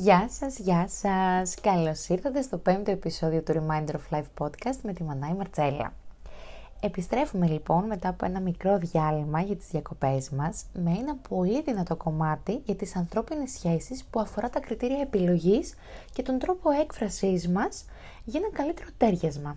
Γεια 0.00 0.28
σας, 0.30 0.58
γεια 0.58 0.88
σας! 0.88 1.54
Καλώς 1.60 2.08
ήρθατε 2.08 2.42
στο 2.42 2.56
πέμπτο 2.58 2.90
επεισόδιο 2.90 3.42
του 3.42 3.52
Reminder 3.52 3.90
of 3.90 4.16
Life 4.16 4.24
podcast 4.38 4.78
με 4.82 4.92
τη 4.92 5.02
Μανάη 5.02 5.32
Μαρτσέλα. 5.32 5.92
Επιστρέφουμε 6.80 7.46
λοιπόν 7.46 7.84
μετά 7.84 8.08
από 8.08 8.24
ένα 8.24 8.40
μικρό 8.40 8.78
διάλειμμα 8.78 9.40
για 9.40 9.56
τις 9.56 9.66
διακοπές 9.70 10.30
μας 10.30 10.64
με 10.72 10.90
ένα 10.90 11.16
πολύ 11.28 11.62
δυνατό 11.62 11.96
κομμάτι 11.96 12.60
για 12.64 12.74
τις 12.74 12.96
ανθρώπινες 12.96 13.50
σχέσεις 13.50 14.04
που 14.04 14.20
αφορά 14.20 14.50
τα 14.50 14.60
κριτήρια 14.60 15.00
επιλογής 15.00 15.74
και 16.12 16.22
τον 16.22 16.38
τρόπο 16.38 16.70
έκφρασής 16.70 17.48
μας 17.48 17.84
για 18.24 18.40
ένα 18.40 18.50
καλύτερο 18.52 18.88
τέριασμα. 18.96 19.56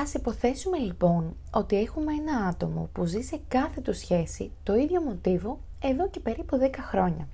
Ας 0.00 0.14
υποθέσουμε 0.14 0.78
λοιπόν 0.78 1.36
ότι 1.50 1.76
έχουμε 1.80 2.12
ένα 2.12 2.46
άτομο 2.46 2.88
που 2.92 3.04
ζει 3.04 3.20
σε 3.20 3.40
κάθε 3.48 3.80
του 3.80 3.94
σχέση 3.94 4.52
το 4.62 4.74
ίδιο 4.74 5.00
μοτίβο 5.00 5.60
εδώ 5.82 6.08
και 6.08 6.20
περίπου 6.20 6.58
10 6.62 6.70
χρόνια. 6.80 7.28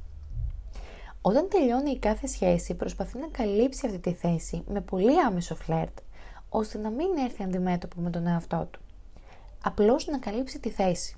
Όταν 1.20 1.48
τελειώνει 1.48 1.90
η 1.90 1.98
κάθε 1.98 2.26
σχέση 2.26 2.74
προσπαθεί 2.74 3.18
να 3.18 3.26
καλύψει 3.26 3.86
αυτή 3.86 3.98
τη 3.98 4.12
θέση 4.12 4.62
με 4.68 4.80
πολύ 4.80 5.20
άμεσο 5.20 5.54
φλερτ, 5.54 5.98
ώστε 6.48 6.78
να 6.78 6.90
μην 6.90 7.16
έρθει 7.24 7.42
αντιμέτωπο 7.42 8.00
με 8.00 8.10
τον 8.10 8.26
εαυτό 8.26 8.68
του. 8.70 8.80
Απλώς 9.62 10.06
να 10.06 10.18
καλύψει 10.18 10.58
τη 10.58 10.70
θέση. 10.70 11.16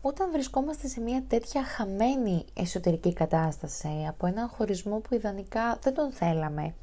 Όταν 0.00 0.30
βρισκόμαστε 0.30 0.88
σε 0.88 1.00
μια 1.00 1.22
τέτοια 1.28 1.64
χαμένη 1.64 2.44
εσωτερική 2.54 3.12
κατάσταση 3.12 4.06
από 4.08 4.26
έναν 4.26 4.48
χωρισμό 4.48 4.98
που 4.98 5.14
ιδανικά 5.14 5.78
δεν 5.82 5.94
τον 5.94 6.12
θέλαμε, 6.12 6.74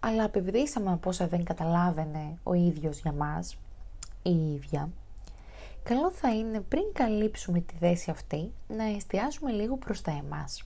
αλλά 0.00 0.24
επιβρήσαμε 0.24 0.92
από 0.92 1.08
όσα 1.08 1.26
δεν 1.26 1.44
καταλάβαινε 1.44 2.38
ο 2.42 2.54
ίδιος 2.54 3.00
για 3.00 3.12
μας 3.12 3.58
ή 4.22 4.30
η 4.30 4.52
ίδια, 4.54 4.88
καλό 5.82 6.10
θα 6.10 6.34
είναι 6.34 6.60
πριν 6.60 6.84
καλύψουμε 6.92 7.60
τη 7.60 7.74
θέση 7.74 8.10
αυτή 8.10 8.52
να 8.68 8.84
εστιάσουμε 8.84 9.50
λίγο 9.50 9.76
προς 9.76 10.02
τα 10.02 10.10
εμάς, 10.10 10.64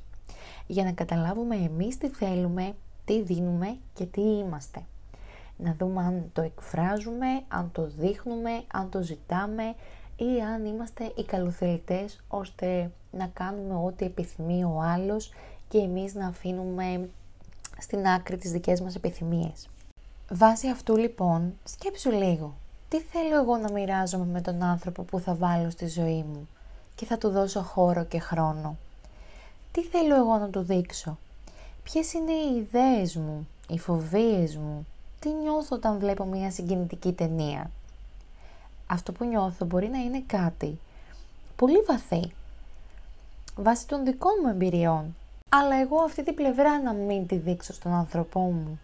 για 0.67 0.85
να 0.85 0.93
καταλάβουμε 0.93 1.57
εμείς 1.57 1.99
τι 1.99 2.09
θέλουμε, 2.09 2.75
τι 3.05 3.23
δίνουμε 3.23 3.77
και 3.95 4.05
τι 4.05 4.21
είμαστε. 4.21 4.83
Να 5.57 5.75
δούμε 5.75 6.03
αν 6.03 6.31
το 6.33 6.43
εκφράζουμε, 6.43 7.27
αν 7.48 7.71
το 7.73 7.87
δείχνουμε, 7.87 8.51
αν 8.73 8.91
το 8.91 9.03
ζητάμε 9.03 9.75
ή 10.17 10.41
αν 10.41 10.65
είμαστε 10.65 11.13
οι 11.17 11.25
καλοθελητές 11.25 12.21
ώστε 12.29 12.91
να 13.11 13.27
κάνουμε 13.27 13.75
ό,τι 13.75 14.05
επιθυμεί 14.05 14.65
ο 14.65 14.81
άλλος 14.81 15.31
και 15.69 15.79
εμείς 15.79 16.15
να 16.15 16.27
αφήνουμε 16.27 17.09
στην 17.78 18.06
άκρη 18.06 18.36
τις 18.36 18.50
δικές 18.50 18.80
μας 18.80 18.94
επιθυμίες. 18.94 19.69
Βάσει 20.30 20.69
αυτού 20.69 20.97
λοιπόν, 20.97 21.55
σκέψου 21.64 22.11
λίγο. 22.11 22.55
Τι 22.89 23.00
θέλω 23.00 23.36
εγώ 23.41 23.56
να 23.56 23.72
μοιράζομαι 23.72 24.25
με 24.25 24.41
τον 24.41 24.62
άνθρωπο 24.62 25.03
που 25.03 25.20
θα 25.20 25.34
βάλω 25.34 25.70
στη 25.70 25.86
ζωή 25.89 26.22
μου 26.22 26.48
και 26.95 27.05
θα 27.05 27.19
του 27.19 27.28
δώσω 27.30 27.61
χώρο 27.61 28.05
και 28.05 28.19
χρόνο; 28.19 28.77
Τι 29.72 29.83
θέλω 29.83 30.14
εγώ 30.17 30.36
να 30.36 30.48
του 30.48 30.61
δείξω; 30.61 31.19
Ποιες 31.83 32.12
είναι 32.12 32.33
οι 32.33 32.56
ιδέες 32.56 33.17
μου, 33.17 33.48
οι 33.69 33.78
φοβίες 33.78 34.56
μου, 34.56 34.86
τι 35.20 35.28
νιώθω 35.33 35.77
όταν 35.77 35.98
βλέπω 35.98 36.25
μια 36.25 36.50
συγκινητική 36.50 37.12
ταινία; 37.12 37.70
Αυτό 38.86 39.12
που 39.12 39.25
νιώθω 39.25 39.64
μπορεί 39.64 39.89
να 39.89 39.98
είναι 39.98 40.22
κάτι 40.27 40.78
πολύ 41.56 41.80
βαθύ, 41.89 42.33
βάσει 43.56 43.86
των 43.86 44.05
δικών 44.05 44.33
μου 44.42 44.48
εμπειριών 44.48 45.14
αλλά 45.61 45.77
εγώ 45.81 45.97
αυτή 45.97 46.23
την 46.23 46.35
πλευρά 46.35 46.83
να 46.83 46.93
μην 46.93 47.27
τη 47.27 47.37
δείξω 47.37 47.73
στον 47.73 47.93
άνθρωπό 47.93 48.41
μου. 48.41 48.81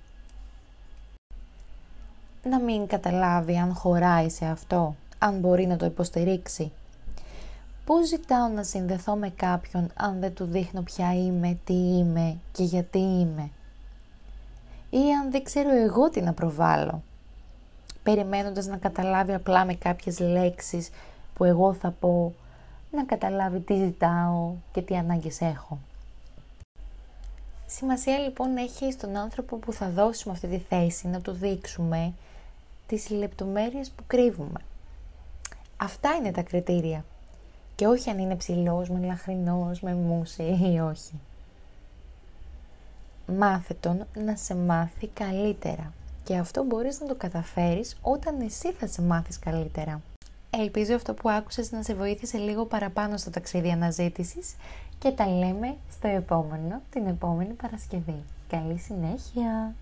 Να 2.43 2.61
μην 2.61 2.87
καταλάβει 2.87 3.57
αν 3.57 3.75
χωράει 3.75 4.29
σε 4.29 4.47
αυτό, 4.47 4.95
αν 5.19 5.39
μπορεί 5.39 5.67
να 5.67 5.77
το 5.77 5.87
υποστηρίξει. 5.87 6.73
Πώς 7.85 8.09
ζητάω 8.09 8.49
να 8.49 8.63
συνδεθώ 8.63 9.15
με 9.15 9.29
κάποιον 9.29 9.91
αν 9.95 10.21
δεν 10.21 10.35
του 10.35 10.45
δείχνω 10.45 10.83
ποια 10.83 11.15
είμαι, 11.15 11.59
τι 11.65 11.75
είμαι 11.75 12.37
και 12.53 12.63
γιατί 12.63 12.99
είμαι; 12.99 13.51
Ή 14.91 15.13
αν 15.23 15.31
δεν 15.31 15.45
ξέρω 15.45 15.71
εγώ 15.71 16.11
τι 16.11 16.21
να 16.21 16.33
προβάλλω. 16.33 17.03
Περιμένοντας 18.03 18.67
να 18.67 18.77
καταλάβει 18.77 19.35
απλά 19.35 19.65
με 19.65 19.75
κάποιες 19.75 20.19
λέξεις 20.19 20.91
που 21.35 21.45
εγώ 21.45 21.73
θα 21.73 21.91
πω, 21.91 22.35
να 22.91 23.05
καταλάβει 23.05 23.61
τι 23.61 23.75
ζητάω 23.75 24.53
και 24.73 24.83
τι 24.83 24.97
ανάγκες 24.97 25.41
έχω. 25.41 25.79
Σημασία 27.77 28.19
λοιπόν 28.19 28.57
έχει 28.57 28.93
στον 28.93 29.17
άνθρωπο 29.17 29.57
που 29.57 29.73
θα 29.73 29.89
δώσουμε 29.89 30.35
αυτή 30.35 30.47
τη 30.47 30.59
θέση 30.59 31.09
να 31.09 31.21
του 31.21 31.33
δείξουμε 31.33 32.13
τις 32.87 33.11
λεπτομέρειες 33.11 33.91
που 33.91 34.03
κρύβουμε. 34.07 34.61
Αυτά 35.77 36.15
είναι 36.15 36.31
τα 36.31 36.43
κριτήρια. 36.43 37.05
Και 37.75 37.87
όχι 37.87 38.11
αν 38.11 38.19
είναι 38.19 38.37
ψηλός, 38.37 38.89
με 38.89 39.07
λαχρινός, 39.07 39.81
με 39.81 39.95
μουσι 39.95 40.43
ή 40.43 40.81
όχι. 40.81 41.21
Μάθε 43.27 43.75
τον 43.75 44.07
να 44.15 44.37
σε 44.37 44.55
μάθει 44.55 45.07
καλύτερα. 45.07 45.93
Και 46.25 46.37
αυτό 46.37 46.65
μπορείς 46.65 47.01
να 47.01 47.07
το 47.07 47.15
καταφέρεις 47.15 47.97
όταν 48.03 48.41
εσύ 48.41 48.73
θα 48.73 48.87
σε 48.87 49.03
μάθεις 49.03 49.39
καλύτερα. 49.39 50.01
Ελπίζω 50.51 50.95
αυτό 50.95 51.15
που 51.15 51.31
άκουσες 51.31 51.73
να 51.73 51.83
σε 51.83 51.95
βοήθησε 51.95 52.39
λίγο 52.39 52.65
παραπάνω 52.65 53.17
στο 53.17 53.31
ταξίδι 53.31 53.71
αναζήτησης 53.71 54.55
και 55.01 55.11
τα 55.11 55.29
λέμε 55.29 55.77
στο 55.91 56.09
επόμενο, 56.09 56.83
την 56.91 57.07
επόμενη 57.07 57.53
Παρασκευή. 57.53 58.25
Καλή 58.49 58.79
συνέχεια! 58.79 59.75